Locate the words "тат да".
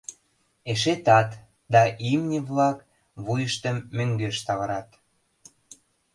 1.05-1.81